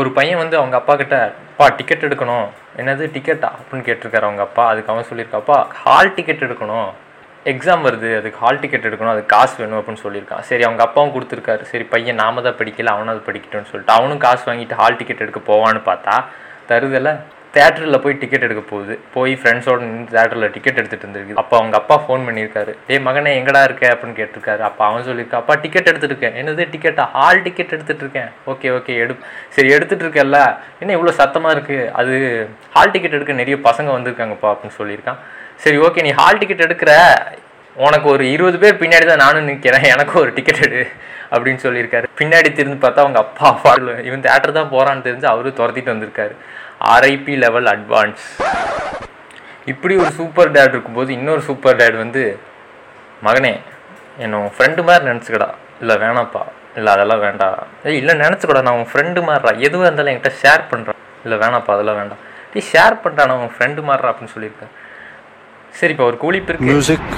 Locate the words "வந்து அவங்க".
0.42-0.76